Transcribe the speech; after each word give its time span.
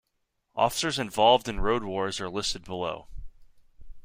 Officers 0.55 0.97
involved 0.97 1.47
in 1.47 1.59
Road 1.59 1.83
Wars 1.83 2.19
are 2.19 2.27
listed 2.27 2.63
below. 2.63 3.05